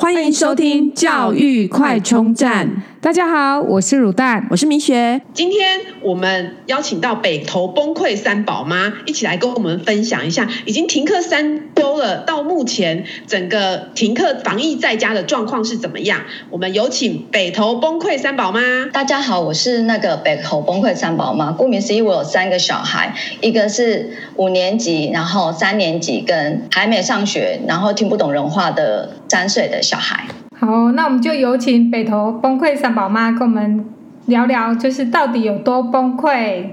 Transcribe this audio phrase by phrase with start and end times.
[0.00, 2.70] 欢迎收听教育快充站。
[3.00, 5.20] 大家好，我是乳蛋，我是明雪。
[5.32, 16.22] 今天我们邀请到北投崩溃三宝妈一起来跟我们分享一下，已经停课三周了，到目前整个停课防疫在家的状况是怎么样？
[16.50, 18.60] 我们有请北投崩溃三宝妈。
[18.92, 21.52] 大家好，我是那个北投崩溃三宝妈。
[21.52, 30.26] 顾名思义，我有三个小孩，一个是五年级，然后三年级跟还没上学，然后听不懂人话的三岁的小孩。
[30.60, 33.84] 好，那我们就有请北投崩溃三宝妈跟我们
[34.26, 36.70] 聊聊，就是到底有多崩溃。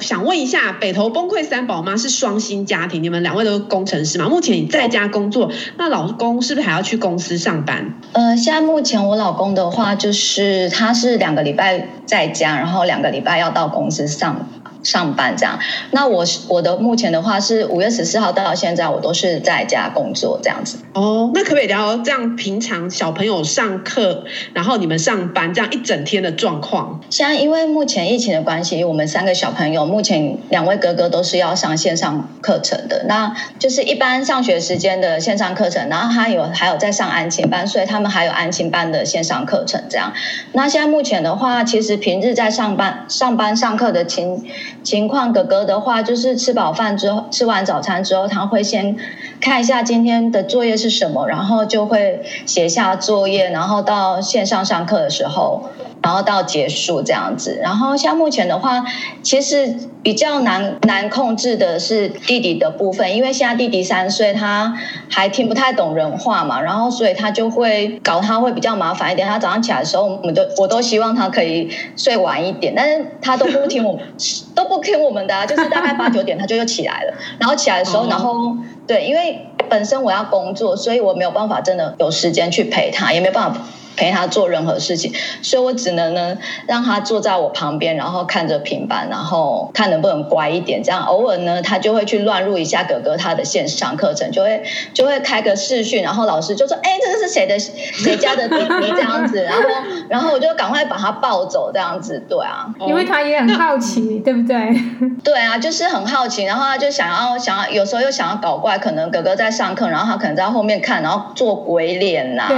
[0.00, 4.28] 想问一下，北投崩溃三宝妈是双薪家庭，你们两位都是工程师吗？
[4.28, 7.94] 目前你在家工作，那老公是不是还要去公司上班？
[8.12, 14.48] 呃，现在目前我老公的话，就是他是两个礼拜在家，然后两个礼拜要到公司上。
[14.84, 15.58] 上班这样，
[15.90, 20.78] 那我我的目前的话是五月十四号到现在，我都是在家工作这样子。
[20.92, 27.00] 哦，那可不可以聊这样平常小朋友上课，然后你们上班这样一整天的状况？
[27.10, 40.12] 现在因为目前疫情的关系，我们三个小朋友目前两位哥哥都是要上线上课程的，那就是一般上学时间的线上课程，然后他有还有在上安亲班，所以他们还有安亲班的线上课程这样。
[40.52, 44.44] 那现在目前的话，其实平日在上班上班上课的情。
[44.82, 48.96] 情况，哥哥的话就是吃饱饭之后，吃完早餐之后，他会先
[49.40, 55.70] 看一下今天的作业是什么，然后就会写下作业，然后到线上上课的时候，
[56.04, 57.58] 然后到结束这样子。
[57.62, 58.84] 然后像目前的话，
[59.22, 64.76] 其实比较难难控制的是弟弟的部分，因为现在弟弟三岁，他
[65.10, 69.26] 还听不太懂人话嘛，然后所以他就会搞他会比较麻烦一点。
[69.26, 74.02] 他早上起来的时候，我们都我都希望他可以睡晚一点，但是他都不听我们
[74.54, 78.54] 都不听我们的啊，就是大概八九点他就又起来了，然后起来的时候，然后
[78.86, 83.62] 对，因为本身我要工作，所以我没有办法真的有时间去陪他，也没办法。
[83.96, 85.12] 陪他做任何事情，
[85.42, 90.82] 所以我只能呢让他坐在我旁边，然后看着平板，然后看能不能乖一点。
[90.82, 94.62] 这样偶尔呢，他就会去乱入一下哥哥他的线上课程，就会
[94.92, 99.62] 就会开个视讯，然后老师就说：“哎，这个是谁的 谁家的弟弟？”这样子，然后
[100.08, 102.22] 然后我就赶快把他抱走，这样子。
[102.28, 104.74] 对啊，因为他也很好奇，对不对？
[105.22, 112.48] 对啊，就是很好奇，然后他就想要想要，有时候又想要搞怪，可能哥哥在上课，然后他可能在后面看，然后做鬼脸呐、啊，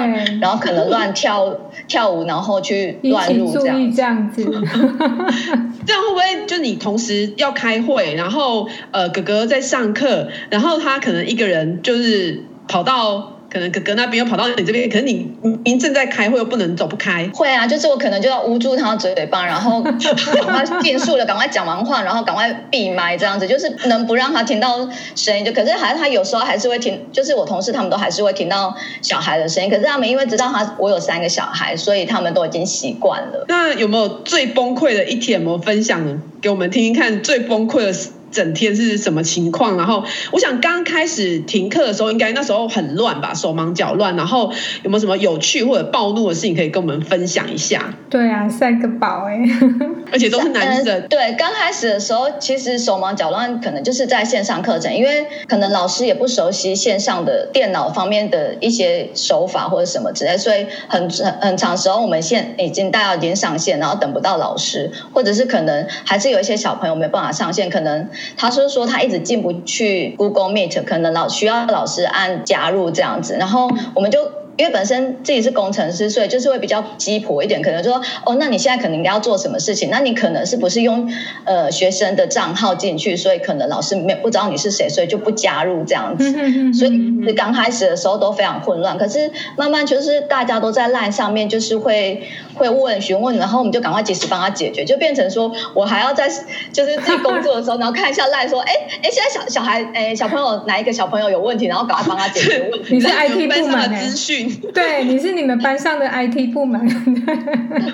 [0.40, 1.25] 然后可能乱跳。
[1.26, 4.44] 跳跳舞，然后去乱入这样这样子，
[5.84, 13.32] 这样会不会就你同时要开会，然后呃哥哥在上课，然后他可能一个人就是跑到。
[13.50, 15.30] 可能哥哥那边又跑到你这边，可是你
[15.64, 17.28] 您正在开会又不能走不开。
[17.32, 25.44] 会啊，就是我可能就要捂住他嘴巴，然后 赶快迅速的赶快讲完话，然后赶快闭麦这样子，就是能不让他听到声音。
[25.44, 29.70] 就可是还是他有时候还是会听，就是我同事他们都还是会听到小孩的声音。
[29.70, 33.44] 可是他们因为知道他我有三个小孩，所以他们都已经习惯了。
[33.48, 35.38] 那有没有最崩溃的一天？
[35.38, 37.22] 有没有分享给我们听听看？
[37.22, 37.94] 最崩溃的。
[38.30, 39.76] 整天是什么情况？
[39.76, 44.16] 然后我想刚开始停课的时候，应该那时候很乱吧，手忙脚乱。
[44.16, 47.94] 然后有没有什么有趣或者暴怒的事情可以跟我们分享一下？
[48.10, 49.38] 对啊，三个宝哎，
[50.12, 50.86] 而且都是男生。
[50.94, 68.08] 呃、对，刚开始的时候其实手忙脚乱，可能就是在线上课程，因为可能老师也不熟悉线上的电脑方面的一些手法或者什么之类，所以很很很长时候我们现已经大家已经上线，然后等不到老师，或者是可能还是有一些小朋友没办法上线，可能。
[68.36, 74.18] 他是说他一直进不去 Google Meet，可能老需要老师按加入这样子，然后我们就。
[74.58, 79.90] 因为本身自己是工程师，所以就是会比较鸡婆一点，可能就说哦，那你现在可能应该要做什么事情？
[79.90, 81.12] 那你可能是不是用
[81.44, 86.32] 呃学生的账号进去，所以可能老师没不知道你是谁，所以就不加入这样子。
[86.72, 92.26] 所以刚开始的时候都非常混乱，可是慢慢就是大家都在 LINE 上面，就是会
[92.56, 96.28] 会问询问，然后我们就赶快及时帮他解决，就变成说我还要在
[96.72, 98.72] 就是自己工作的时候，然后看一下 LINE 说， 哎
[99.02, 102.94] 哎，现在小小孩哎小朋友哪一个小朋友有问题，然后赶快帮他解决问题。
[102.94, 104.48] 你是 IT 部门的资讯。
[104.74, 106.80] 对，你是你们班上的 IT 部门。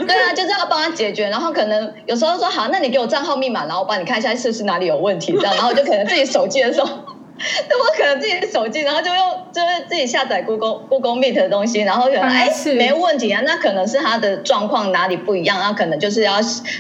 [0.07, 6.89] 对啊，就是要帮他解决，然后可能有时候说好，那你给我账号密码，然后我帮你看一下是不是哪里有问题，这样，然后就可能自己手机的时候。
[7.69, 16.35] 那我可能自己的手机，然后就用就是自己下载 Google Google Meet 的东西，然后可能哎没问题啊，那可能是他的状况哪里不一样，那可能就是要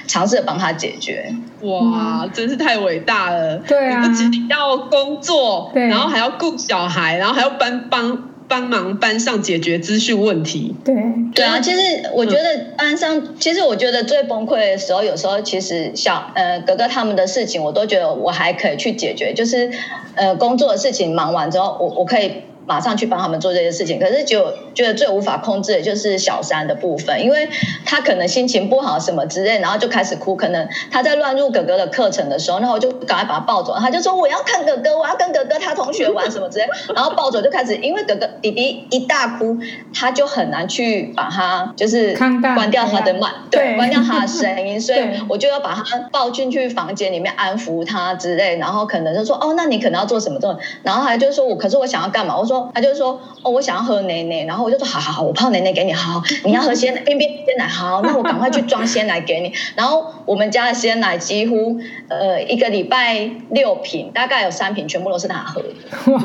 [0.06, 1.32] 尝试的帮他解决。
[1.62, 3.56] 哇，真是太伟大了！
[3.58, 10.74] 对啊，你不仅要工作，对，然后还要顾小孩，然后还要帮帮帮忙班上解决资讯问题。
[10.84, 10.94] 对
[11.34, 11.80] 对啊，其实
[12.14, 19.70] 我觉得班上，嗯、其实我觉得最崩溃的时候，有时候其实小呃哥哥他们的事情，我都觉得我还可以去解决，就是
[20.14, 22.32] 呃工作的事情忙完之后，我我可以。
[22.66, 27.48] 马上去帮他们做这些事情，可是就觉得最无法控制的就是小三的部分，因为
[27.84, 30.36] 他可能心情不好什么之类，然后就开始哭。
[30.36, 39.58] 可能他在乱入哥哥的课程的时候，然后我就赶快把他抱走，他就说我要看哥哥，我要跟哥哥他同学玩什么之类， 然后抱走就开始，因为哥哥弟弟一大哭，
[39.92, 42.14] 他就很难去把他就是
[42.54, 52.51] 关掉他的麦，对，关掉他的声音， 所以我就要把他抱进去房间里面安抚他之类，然后可能就说哦，那你可能要做什么做，然后他就说我可是我想要干嘛，我说。
[52.74, 55.92] 他就说：“哦，我想要喝奶奶。”然后我就说：“好好好，我泡奶奶给你。
[55.92, 57.66] 好，你要喝鲜奶，冰冰鲜奶。
[57.66, 59.52] 好，那我赶快去装鲜奶给你。
[59.74, 61.78] 然后我们家的鲜奶几乎
[62.08, 65.68] 呃一个礼拜六瓶，大概有三瓶全部都是他喝的。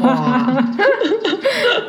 [0.01, 0.47] 哇！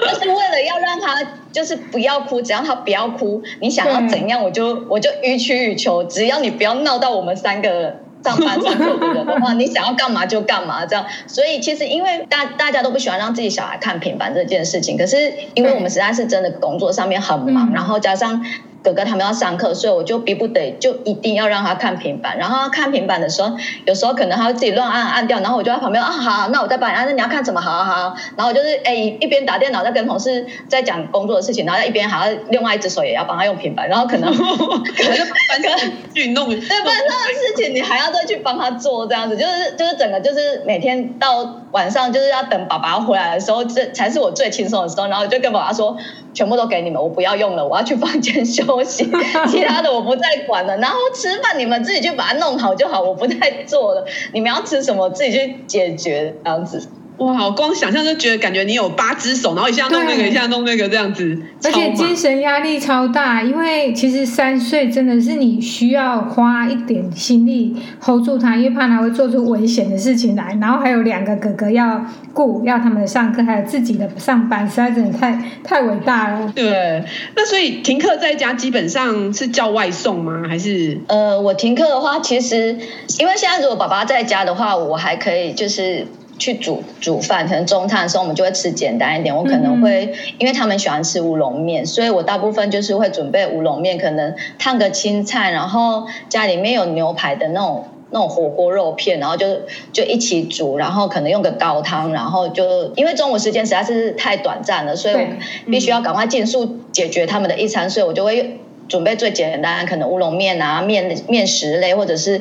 [0.00, 11.04] 就是为了要让他就是不要哭，只要他不要哭，你想要怎样，我就我就予取予求，只要你不要闹到我们三个人。”上班上课的人的话，你想要干嘛就干嘛，这样。
[11.26, 18.44] 所以其实因为大大家都不喜欢让自己小孩看平板这件事情，可是因为我们实在是真的工作上面很忙，然后加上。
[18.82, 22.38] 哥哥他们要上课，所以我就逼不得，就一定要让他看平板。
[22.38, 27.04] 然后他看平板的时候，有时候可能他会自己乱按按掉，然后我就在旁边啊，好，那我再帮你按。
[27.06, 27.60] 那你要看什么？
[27.60, 28.14] 好好好。
[28.36, 33.88] 然后我就是哎，一边打电脑在跟同事在讲工作的事情，然后一边还要另外一只手也要帮他用平板。
[33.88, 35.78] 然后可能 可能就班上
[36.14, 45.08] 去弄，对班上的事情你还要再去帮他做，这样子就是就是整个就是每天到晚上就是要等爸爸回来的时候，这才是我最轻松的时候。
[45.08, 45.96] 然后我就跟爸爸说。
[46.38, 49.10] 全部都给你们，我不要用了，我要去房间休息，
[49.50, 50.76] 其他的我不再管了。
[50.76, 54.06] 然后吃饭你们自己去把它弄好就好，我不再做了。
[54.32, 56.88] 你们要吃什么自己去解决，这样子。
[57.18, 63.42] 哇，我光想象就觉得感觉你有八只手，然后一下弄那个，一下弄那个这样子，而且精神压力超大。
[63.42, 70.56] 因为其实三岁真的是你需要花一点心力 hold 住他，因为怕他会做出危险的事情来。
[70.60, 76.52] 然后还有两个哥哥要顾，要他们上课，还有自己的上班，实在真的太太伟大了。
[76.54, 77.02] 对，
[77.34, 80.44] 那所以停课在家基本上是叫外送吗？
[80.48, 81.00] 还是？
[81.08, 82.78] 呃，我停课的话，其实
[83.18, 86.06] 因为现在如果爸爸在家的话，我还可以就是。
[86.38, 89.36] 去煮煮饭，可能中餐的时候我们就会吃简单一点。
[89.36, 99.46] 我可能会，嗯、因为他们喜欢吃乌龙面，所以我大部分就是会准备乌龙面，可能烫个青菜，然后家里面有牛排的那种那种火锅肉片，然后就
[99.92, 112.40] 就一起煮，然后可能用个高汤，然后就因为中午时间实在是太短暂了，所以我必须要赶快尽速解决他们的一餐，所以我就会准备最简单，可能乌龙面啊，面面食类或者是。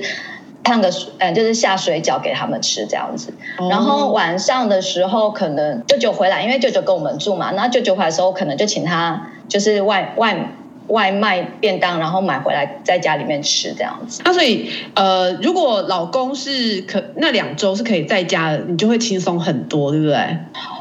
[0.67, 3.33] 烫个嗯，就是下水饺给他们吃这样子，
[3.69, 10.51] 然后晚上的时候可能舅舅回来，因为舅舅跟我们住嘛，那舅舅回来的时候可能就请他就是外外
[10.87, 14.21] 外卖便当，然后买回来在家里面吃这样子。
[14.25, 20.17] 那、啊、所以呃，如果老公是可那两周是可以在家的，你就会轻松很多，对不对？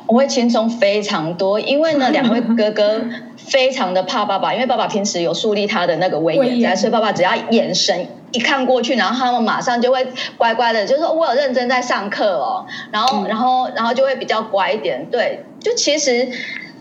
[0.06, 3.02] 我会轻松非常多，因为呢，两位哥哥
[3.36, 8.06] 非常的怕爸爸，因为爸爸平时有树立他的那个威严在，所以爸爸只要眼神
[8.36, 10.06] 一看过去，然后他们马上就会
[10.36, 16.28] 乖乖的，就是说我有认真在上课哦，然后，然后，然后就会比较乖一点，对，就其实。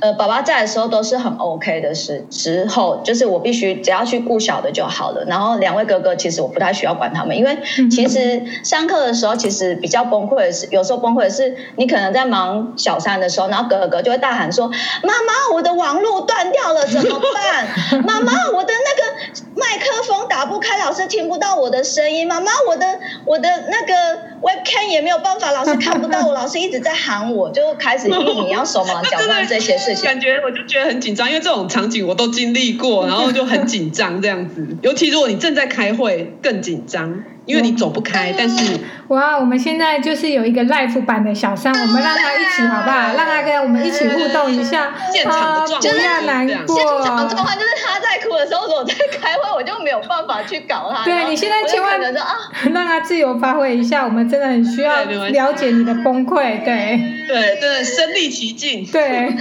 [0.01, 5.23] 呃，爸爸在的时候都是很 OK 的时时候，就是我必须只要去顾小的就好了。
[5.25, 7.57] 然后两位哥哥其实我不太需要管他们，因为
[7.89, 14.67] 其实上课的时候其实比较崩溃的是，有时候崩溃的是你可能在忙小三的时候，然后哥哥就会大喊说
[15.01, 18.03] ：“妈妈，我的网络断掉了，怎么办？
[18.03, 19.44] 妈妈，我的那个
[19.75, 22.25] 麦克风打不开，老师听不到我的声音。
[22.25, 23.93] 妈妈，我的我的那个
[24.41, 34.65] webcam 也没有办法，老师看不到我，老师一直在喊我，就开始因为你要手忙脚 乱这些事情。”感觉我就觉得很紧张，因为这种场景我都经历过，然后就很紧张这样子。
[34.81, 38.33] 尤其如果你正在开会，更紧张，因为你走不开。
[38.37, 43.13] 但是，哇，我们现在就是有一个 life 版的小三，我们让他一起好不好？
[43.15, 44.93] 让他跟我们一起互动一下。
[45.13, 46.75] 现场的状况，不要难过。
[46.75, 51.03] 现场状况就是他在哭的时候，我在开会，我就没有办法去搞他。
[51.03, 54.03] 对，你现在千万啊，让他自由发挥一下。
[54.03, 56.63] 我们真的很需要了解你的崩溃。
[56.63, 58.85] 对，对，真的身临其境。
[58.85, 59.33] 对。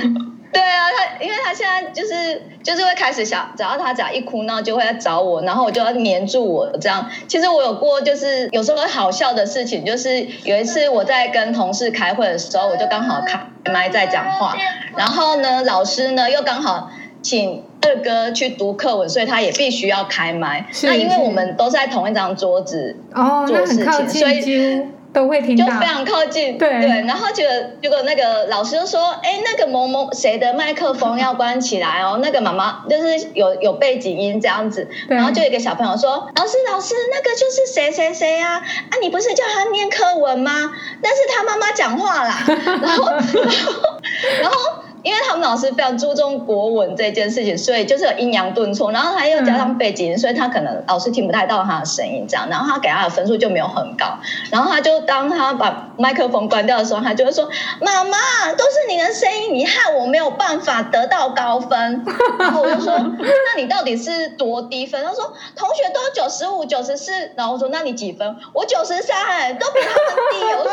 [0.54, 7.10] 对啊，他因为他现在就是就是会开始想，只要他只要一哭闹，就会来找我，然后我就要黏住我这样。
[7.26, 14.56] 其实我有过，就是有时候好笑的事情，就是有一次我在跟同事开会的时候，我就刚好开麦在讲话，
[14.96, 16.88] 然后呢，老师呢又刚好
[17.20, 20.66] 请二哥去读课文，所以他也必须要开麦。
[20.84, 24.82] 那因为我们都在同一张桌子哦，做事情，所以。
[25.14, 26.58] 都会听到，就非常靠近。
[26.58, 32.18] 对对，然后结果结果那个老师就说：“哎，那个某某谁的麦克风要关起来哦。
[32.22, 38.56] ”那个妈妈就是有有背景音这样子，然后就有一个小朋友说：“老师老师，那个就是谁谁谁呀？
[38.56, 40.72] 啊，你不是叫他念课文吗？
[41.00, 42.42] 那是他妈妈讲话啦。”
[42.82, 44.00] 然后然后
[44.42, 44.58] 然后。
[45.04, 54.18] 因为他们老师非常注重国文这件事情，所以就是有阴阳顿挫，然后他又加上背景，所以他可能老师听不太到他的声音，这样，然后他给他的分数就没有很高。
[54.50, 57.48] 然后他就当他把麦克风关掉的时候，他就会说
[57.82, 58.18] ：“妈妈，
[58.56, 62.02] 都是你的声音，你害我没有办法得到高分。”
[62.40, 70.54] 然后我就说：“那你到底是多低分？”他说：“同学都九十五、九十四。”然后我说：“那你几分？”我九十三，哎都比他们低。
[70.54, 70.72] 我说：“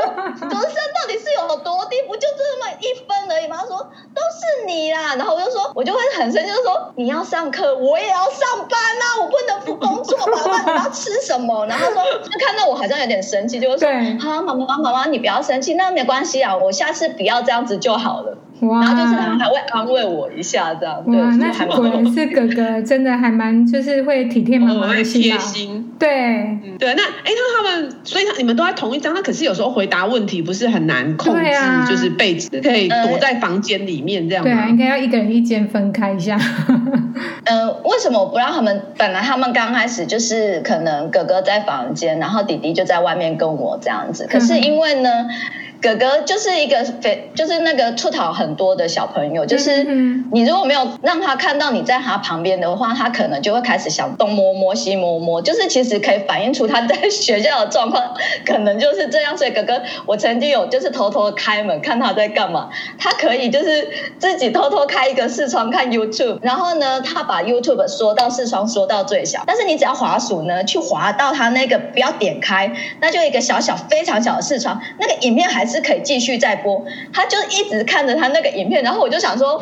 [0.49, 1.97] 九十三到底是有多低？
[2.07, 3.91] 不就这么一分而已吗？”他说。
[4.21, 10.61] 都是你啦，然后我就说，我就会很生气，就是说你要上课，我也要上班啊，我不能不工作吧？
[10.65, 11.65] 那你要吃什么？
[11.67, 18.37] 然后说，就看到我好像有点生气，就会说，好，妈妈妈妈，你不要生气，那没关系啊，我下次不要这样子就好了。
[18.61, 20.97] 哇，然后就是他还会安慰我一下，这样。
[21.07, 25.21] 哇，那果然是哥哥，真的还蛮就是会体贴妈妈的心。
[25.23, 25.37] 贴
[26.01, 26.77] 心。
[26.77, 31.51] 对，对，那哎，那他们，所以他你们都在同一张，那可是有时候回答问题不是很难控制，
[31.89, 34.43] 就是被可以躲在房间里面这样。
[34.43, 36.37] 对啊，应该要一个人一间分开一下。
[37.45, 38.81] 嗯， 为什么我不让他们？
[38.97, 44.27] 本来他们刚开始就是可能哥哥在房间，然后弟弟就在外面跟我这样子。
[44.29, 45.09] 可是因为呢。
[45.81, 49.83] 哥哥就是一个非，就是那个出逃很多的小朋友，就是
[50.31, 58.13] 你如果没有让他看到你在他旁边的话，他可能就会开始想东摸摸西摸摸，就是其实可以反映出他在学校的状况，
[58.45, 59.35] 可能就是这样。
[59.35, 62.69] 所以哥哥，我曾经有就是偷偷开门看他在干嘛，
[62.99, 75.70] 他可以就是自己偷偷开一个视窗看 YouTube，然后呢，他把 YouTube 缩到视窗缩到最小，但是你只要滑鼠呢，去滑到他那个不要点开，那就一个小小非常小的视窗，那个影片还是。
[75.71, 79.59] 是可以继续再播，他就一直看着他那个影片，然后我就想说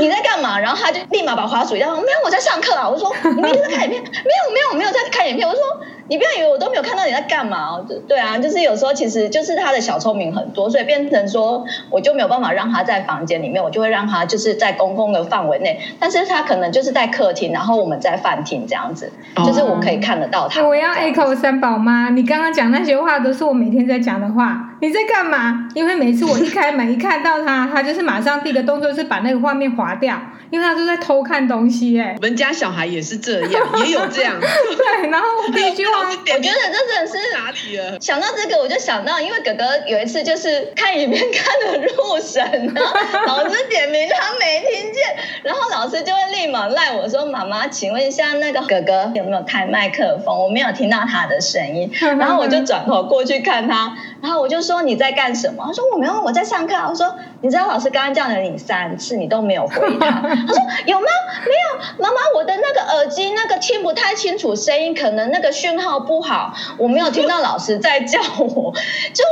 [0.00, 0.58] 你在干嘛？
[0.58, 2.88] 然后他就立马把滑鼠一放，没有，我在上课啊。
[2.88, 5.46] 我说你明明在看影片，没有没有没有在看影片。
[5.46, 5.62] 我说。
[6.08, 19.12] 你不要以为我都没有看到你在干嘛哦，对啊，就是有时候其实就是他的小聪明很多，所以变成说我就没有办法让他在房间里面，我就会让他就是在公共的范围内，但是他可能就是在客厅，然后我们在饭厅这样子，
[19.46, 20.62] 就是我可以看得到他。
[20.62, 25.68] 我要 echo 三宝妈，你刚刚讲那些话都是我每天在讲的话，你在干嘛？
[25.74, 32.14] 因为每次我一开门一看到他，他就是马上第一个动作是把那个画面划掉，因为他都在偷看东西哎。
[32.16, 34.34] 我们家小孩也是这样，也有这样。
[34.40, 35.62] 对，然后我第
[35.98, 38.00] 我觉得这真的是哪里了？
[38.00, 42.42] 想到这个，我就想到，因为哥哥有一次就是看影片看的入神，
[42.74, 42.84] 然
[43.28, 45.02] 后老师点名他没听见，
[45.42, 50.44] 然后老师就会立马赖我说：“妈妈，请问一下那个哥哥有没有开麦克风？
[50.44, 51.90] 我没有听到他的声音。
[52.18, 60.06] ”然后我就转头过去看他，然后我就说：“你在干什么？”他说：“我没有，我在上课。”我说：“你知道老师刚刚叫了你三次，你都没有回答。
[60.22, 60.56] ”他说
[60.86, 61.06] ：“有吗？
[61.44, 68.72] 没有，妈妈，我的那个耳机那个听不太清楚声音，可能那个讯号不好。”，我没有听到老师在叫我，
[69.12, 69.24] 就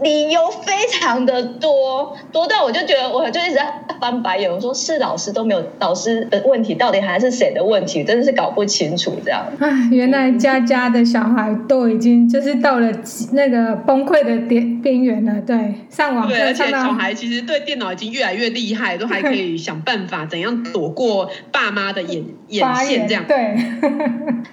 [0.00, 4.50] 理由非常的多，多到我就觉得我就一直在翻白眼。
[4.50, 8.02] 我说是老师都没有，老师的问题到底还是谁的问题？
[8.02, 9.44] 真的是搞不清楚这样。
[9.60, 12.90] 唉，原来佳佳的小孩都已经就是到了
[13.32, 15.40] 那个崩溃的边边缘了。
[15.40, 23.24] 对，上网课对，而且小孩其实对电脑已经越来越厉害，都还可以 想办法怎样躲过爸妈的眼 眼线这样。
[23.26, 23.56] 对，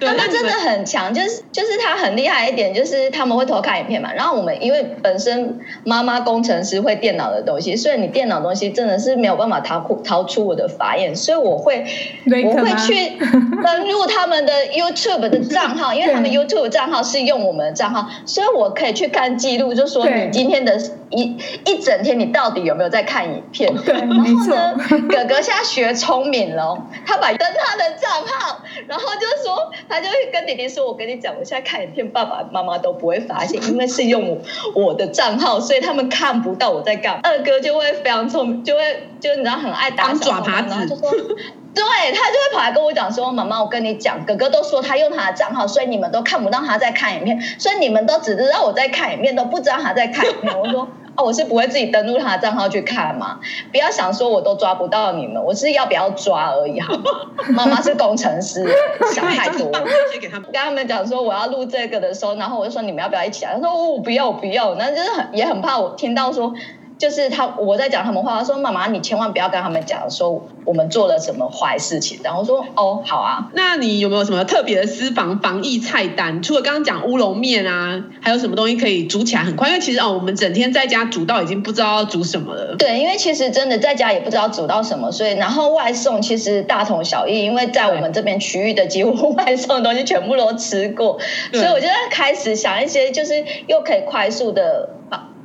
[0.00, 1.90] 他们真的很强，就是就是他。
[2.00, 4.10] 很厉害一点，就是他们会偷看影片嘛。
[4.14, 11.84] 然后我们因为本身妈妈工程师会电脑的东西，所以你电脑东西真的是没有办法逃逃出我的法眼，所以我会
[12.44, 13.18] 我会去
[13.62, 23.74] 登录他们的 YouTube 的账号，因为他们 YouTube 账号是用我们的账号，所以我可以去看记录，就说你今天的一一整天你到底有没有在看影片？
[23.84, 24.76] 对，然后呢，
[25.08, 34.38] 哥哥现在学聪明了，他把登他的账号，然后就说他就会跟弟弟说：“我跟你讲，我现在看。”影片爸爸妈妈都不会发现，因为是用我
[34.74, 37.20] 我的账号，所以他们看不到我在干嘛。
[37.22, 41.10] 二哥就会非常聪明，就会就你知道很爱打小孩，然后就说，
[41.74, 50.88] 对，他就会跑来跟我讲说：“妈妈，我跟你讲，哥哥都说他用他的账号，所以你们都看不到他在看影片，所以你们都只知道我在看影片，都不知道他在看影片。”我说。
[51.16, 53.40] 哦，我是不会自己登录他的账号去看嘛，
[53.72, 57.10] 不要想说我都抓不到你们，我是要不要抓而已，好吗？
[57.48, 58.64] 妈妈是工程师，
[59.12, 59.68] 想太多。
[60.52, 63.54] 跟他们讲说我要录这个的时候，然后我就说你们要不要一起来？
[63.54, 66.54] 他说哦，不要不要，那就是很也很怕我听到说。
[67.00, 72.20] 就是他我在讲他们话，他说妈妈你千万不要跟他们讲说我们做了什么坏事情。
[72.22, 76.42] 然后我说哦好啊，那你有没有什么特别的私房防疫菜单？
[76.42, 79.68] 除了刚刚讲乌龙面啊，还有什么东西可以煮起来很快？
[79.68, 82.76] 因为其实哦，我们整天在家煮到已经不知道要煮什么了。
[82.76, 91.18] 对，因为其实真的在家也不知道煮到什么，所以然后外送其实大同小异，因为在我们这边区域的几乎外送的东西全部都吃过，
[91.54, 94.90] 所以我就在开始想一些就是又可以快速的。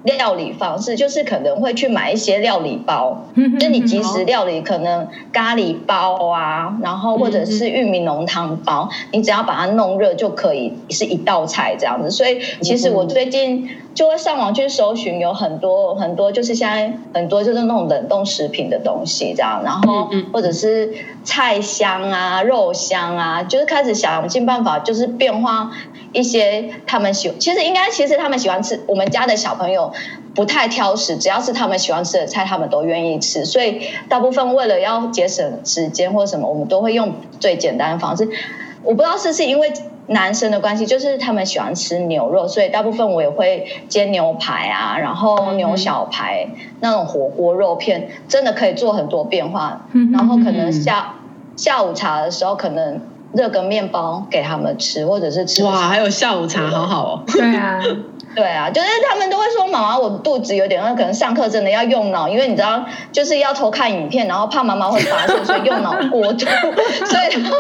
[0.05, 3.25] 料理方式就是可能会去买一些料理包，
[3.59, 12.09] 就你即时料理可能咖喱包啊，然后或者是玉米浓汤包，你只要把它弄热就可以是一道菜这样子。
[12.09, 20.93] 所以其实我最近就会上网去搜寻，有很多很多就是现在很多就是那种冷冻食品的东西这样，然后或者是
[21.23, 25.71] 菜香啊、肉香啊，就是开始想尽办法就是变化。
[26.15, 28.81] 一些他们喜，其实应该其实他们喜欢吃。
[28.87, 29.91] 我们家的小朋友
[30.33, 33.43] 不太挑食，只要是他们喜欢吃的菜，他们都愿意吃。
[33.43, 38.29] 所以大部分为了要节省时间或什么，我们都会用最简单的方式。
[38.83, 39.73] 我不知道是不是因为
[40.07, 46.47] 男生的关系，就是他们喜欢吃牛肉，所以大部分我也会煎牛排啊，然后牛小排
[46.79, 49.87] 那种火锅肉片，真的可以做很多变化。
[50.13, 51.15] 然后可能下
[51.57, 53.01] 下午茶的时候可能。
[53.35, 57.23] 热个面包给他们吃，或者是吃哇，还有下午茶，好好哦。
[57.27, 57.81] 对啊，
[58.35, 66.45] 对啊，就是他们都会说，妈妈，我肚子有点饿，可能上课真的要用脑，因为你知道，就是要偷看影片，然后怕妈妈会发现，所以用脑过度，
[67.05, 67.51] 所以他们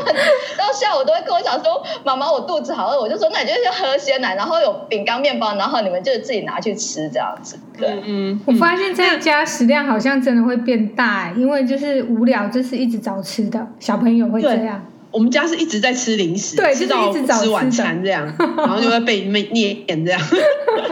[0.57, 7.57] 到下午都会跟我讲说，妈妈，我肚子好饿，我就说，那你就先喝鲜奶，然后有饼干面包，然后你们就自己拿去吃这样子。
[7.77, 14.81] 对，嗯，我发现在家食量好像真的会变大，因为就是无聊，就是一直找吃的，小朋友会这样。
[15.15, 20.21] 我们家是一直在吃零食，对，吃到吃晚餐这样， 然后就会被被念这样。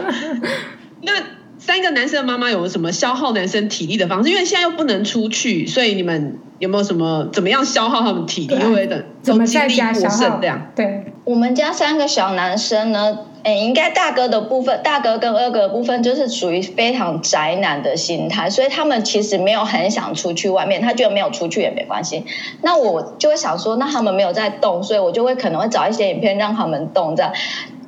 [1.02, 1.12] 那
[1.58, 4.30] 三个男生的妈妈有什么消耗男生体力的方式？
[4.30, 8.54] 因为现在又不能出去，所以你们有没有什么怎么样消耗他们体力？
[8.58, 10.72] 因为等怎么在家消耗这样？
[10.74, 13.18] 对，我们家三个小男生呢。
[13.44, 22.24] 哎，应该大哥的部分，大哥跟二哥的部分就是属于非常宅男的心态，所以他们其实没有很想出去外面，他觉得没有出去也没关系。
[22.62, 27.30] 那我就会想说，那他们没有在动，所以我就会可能会找一些影片让他们动，这样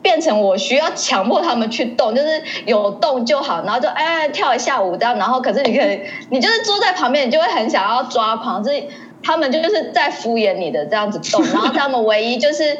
[0.03, 8.85] 变成我需要强迫他们去动，就是有动就好，然后就哎跳一下舞这样，然后可是你可以，你就是坐在旁边，你就会很想要抓狂，就是
[9.23, 12.77] 他们就是在敷衍你的这样子动，然后他们唯一就是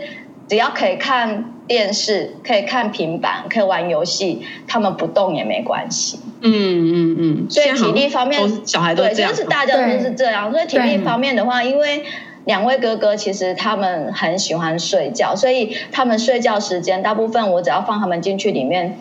[0.47, 1.53] 只要可以看。
[1.67, 6.19] 电视可以看平板，可以玩游戏，他们不动也没关系。
[6.41, 7.51] 嗯嗯嗯。
[7.51, 9.33] 所以体力方面，小孩都这样。
[9.33, 10.51] 对，就是大家都是这样。
[10.51, 12.03] 所以体力方面的话，因为
[12.45, 18.99] 两位哥哥其实他们很喜欢睡觉，所以他们睡觉时间大部分我只要放他们进去里面。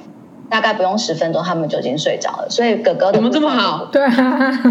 [0.49, 2.47] 大概不用十分钟，他们就已经睡着了。
[2.49, 3.85] 所以哥哥怎么这么好？
[3.91, 4.11] 对啊。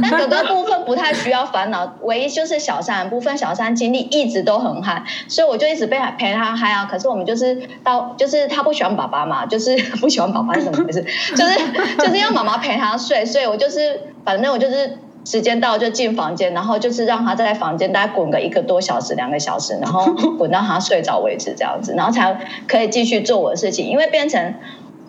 [0.02, 6.88] 但哥哥部分不太需要烦恼，唯一就是小三部分，小三精力一直都很嗨，所以我就一直陪陪他嗨啊。
[6.90, 11.02] 可是我们就是到，就是他不喜欢爸爸嘛，就是不喜欢爸爸是怎么回事？
[11.34, 20.06] 就是就是要妈妈陪他睡，所以我就是反正我就是时间到就进房间，然后就是让他在房间大概滚个一个多小时、两个小时，然后
[20.38, 24.54] 滚到他睡着为止，这样子，然后才可以继续做我的事情，因为变成。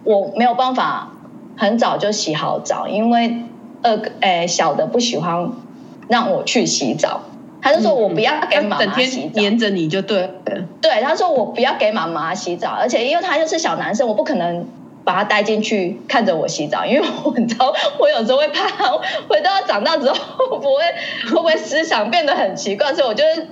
[0.05, 1.11] 我没有办法
[1.57, 3.43] 很早就洗好澡，因为
[3.81, 5.51] 二个诶小的不喜欢
[6.07, 7.21] 让我去洗澡，
[7.61, 10.31] 他就说我不要给妈妈洗澡，黏着你就对。
[10.79, 14.67] 对，他说我不要给妈妈洗澡，而且因为他又是小男生，我不可能
[15.03, 18.67] 把他带进去看着我洗澡，因为我你知道我有时候会怕，
[19.27, 20.15] 回到他长大之后
[20.49, 20.81] 会不会
[21.31, 23.47] 会不会思想变得很奇怪，所以我就是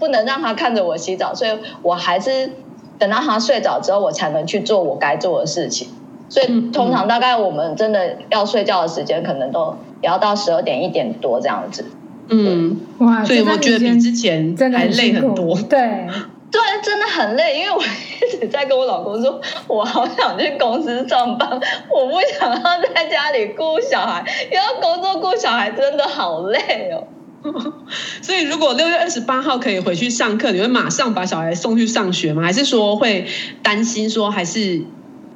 [0.00, 2.50] 不能让他看着我洗澡，所以我还是。
[2.98, 5.88] 等到他睡着之后，我才能去做我该做的事情。
[6.28, 11.84] 所以通常大概我们真的要睡觉的时间，可能都也要到十二点一点多这样子。
[12.28, 15.54] 嗯，哇，所以我觉得比之前还累很多。
[15.68, 15.78] 对，
[16.50, 21.50] 对，真的很累，因为我一直在跟我老公说，我好想去公司上班，
[21.90, 22.62] 我不想要
[22.94, 27.04] 在家里顾小孩，因为工作顾小孩真的好累哦。
[28.22, 32.42] 所以，如果六月二十八号可以回去上课，你会马上把小孩送去上学吗？
[32.42, 33.26] 还是说会
[33.62, 34.82] 担心说，还是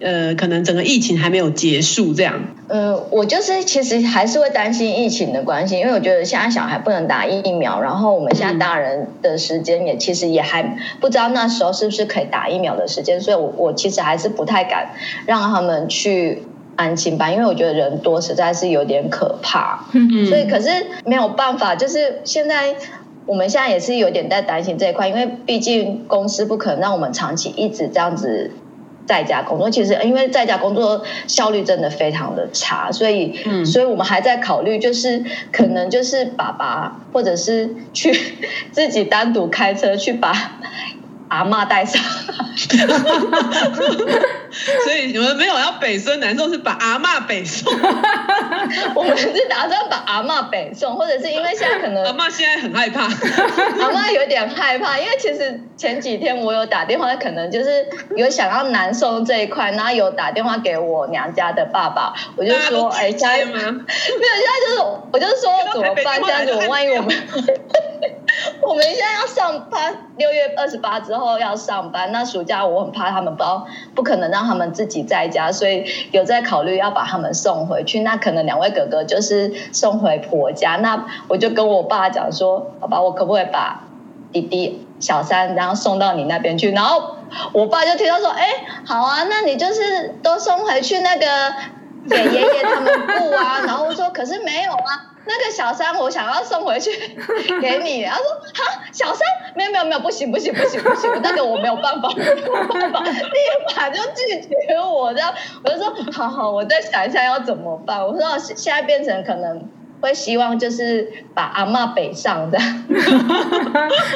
[0.01, 2.35] 呃，可能整个疫情还没有结束这样？
[2.69, 14.93] 呃，我就是其实还是会担心疫情的关系，因为我觉得现在小孩不能打疫苗，然后我们现在大人的时间也其实也还不知道那时候是不是可以打疫苗的时间，所以我我其实还是不太敢
[15.27, 16.43] 让他们去。
[16.77, 20.69] 安心班，因为我觉得人多实在是有点可怕，嗯，所以可是
[21.05, 22.77] 没有办法，就是现在
[23.27, 28.51] 我们现在也是有点在担心这一块，因为毕竟公司不可能让我们长期一直这样子
[29.07, 29.71] 在家工作。
[29.71, 38.13] 其实因为在家工作效率真的非常的差，所以，嗯，所以我们还在考虑，就是可能就是爸爸或者是去
[38.71, 40.61] 自己单独开车去把。
[41.29, 42.01] 阿嬷带上，
[44.85, 47.73] 所以你们没有要北孙南送，是把阿嬷北送。
[48.95, 53.05] 我们是打算把阿嬷北送，或者是因为现在可能阿妈现在很害怕，
[53.85, 57.87] 阿妈有点害怕，因为其实前几天我有打电话，可能就是
[58.17, 63.55] 有想要南宋这一块，然后有打电话给我娘家的爸爸，我就说，哎，家人吗？
[63.55, 63.87] 没有，现在
[64.67, 64.81] 就是，
[65.13, 66.21] 我就说怎么办？
[66.23, 67.15] 这样子，我万一我们。
[68.67, 72.11] 我们现在要上班，六月二十八之后要上班。
[72.11, 78.01] 那暑假我很怕他们不知道，不可能让他们自己在家，所以有在考虑要把他们送回去。
[78.01, 80.77] 那可能两位哥哥就是送回婆家。
[80.77, 83.85] 那我就跟我爸讲说，好吧，我可不可以把
[84.33, 86.73] 弟弟小三然后送到你那边去？
[86.73, 87.17] 然后
[87.53, 88.49] 我爸就听到说，哎，
[88.85, 91.27] 好啊，那你就是都送回去那个
[92.09, 93.61] 给爷爷他们布啊。
[93.67, 95.13] 然后我说，可是没有啊。
[95.29, 96.91] 那个小三，我想要送回去
[97.61, 98.05] 给你。
[98.05, 105.13] 他说：“哈，小三，没有没有没有，不行不行不行不行，那个我没有办法，没有办法，立马就拒绝我。
[105.13, 108.07] 这样，我就说，好好，我再想一下要怎么办。
[108.07, 109.69] 我说，现在变成可能
[110.01, 112.59] 会希望就是把阿妈北上的，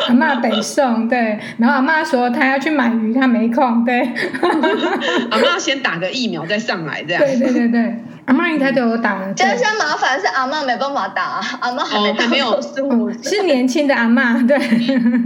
[0.08, 1.38] 阿妈北送，对。
[1.58, 4.00] 然后阿妈说她要去买鱼，她没空，对。
[5.30, 7.22] 阿妈先打个疫苗再上来，这样。
[7.22, 7.94] 对对对对。”
[8.30, 12.62] 阿嬷应该都有打了，现在麻烦是阿嬷没办法打，阿嬷还没还没有。
[12.62, 14.56] 十五，是年轻的阿嬷，对，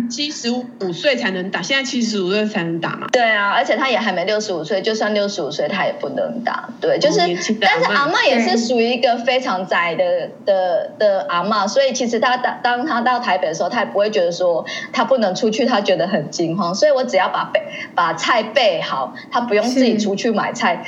[0.08, 3.06] 七十五岁才能打，现在七十五岁才能打嘛？
[3.12, 7.18] 对啊，而且他也还没六十五岁，就算六十五岁他也不能打，对，就是，
[7.60, 14.64] 但是阿嬷也是属于一个非常宅的的的阿嬷，所以其实他当当他到台北的时候，他也不会觉得说
[14.94, 17.60] 他不能出去，他觉得很惊慌，所以我只要把备
[17.94, 20.82] 把菜备好，他不用自己出去买菜。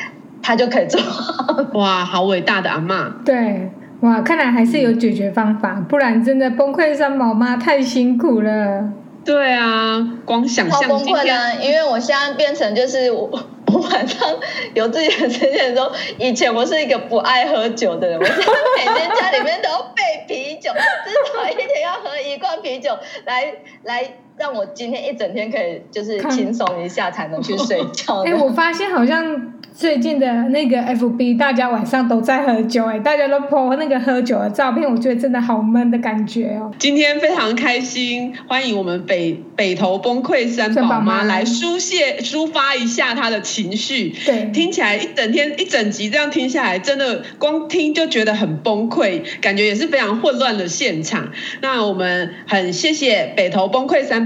[0.47, 1.01] 他就可以做
[1.75, 3.11] 哇，好伟大的阿嬷！
[3.25, 3.69] 对，
[4.03, 8.89] 哇，看来还是有解决方法，不然真的崩溃三毛妈太辛苦了。
[9.25, 13.29] 对啊，光想象崩溃呢，因为我现在变成就是我，
[13.73, 14.29] 我晚上
[14.73, 28.23] 有自己的时间的时候，以前我是一个不爱喝酒的人， 我现在每天家里面都要备啤酒，至少一天要喝一罐啤酒来来让我今天一整天可以就是轻松一下，才能去睡觉。
[28.27, 29.53] 哎、欸，我发现好像。
[29.77, 36.73] 最近的那个 FB，大家晚上都在喝酒，哎，大家都 po 那个喝酒的照片，我觉得真的好闷的感觉哦。
[36.79, 44.15] 今天非常开心，欢迎我们北北头崩溃三宝妈来抒泄、抒发一下她的情绪。
[44.25, 51.33] 对，听起来一整天一整集这样听下来，真的光听就觉得很崩溃，感觉也是非常混乱的现场。
[51.61, 54.26] 那我们很谢谢北头崩溃三